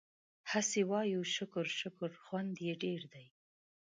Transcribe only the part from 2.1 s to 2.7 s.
خوند